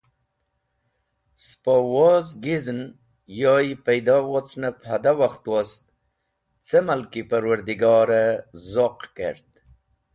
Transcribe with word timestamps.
Spo 1.47 1.75
woz 1.95 2.27
gizn 2.45 2.79
yoy 3.41 3.69
paydo 3.85 4.15
wocnep 4.31 4.77
hada 4.89 5.11
wakht 5.21 5.43
wost 5.53 5.83
ce 6.67 6.77
mal 6.87 7.01
ki 7.11 7.21
Parwardigore 7.29 8.23
zoq 8.71 8.99
kert. 9.17 9.51